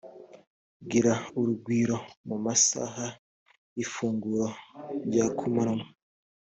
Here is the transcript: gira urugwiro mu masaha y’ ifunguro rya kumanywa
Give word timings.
gira 0.89 1.13
urugwiro 1.39 1.97
mu 2.27 2.37
masaha 2.45 3.05
y’ 3.75 3.79
ifunguro 3.85 4.47
rya 5.07 5.25
kumanywa 5.37 5.87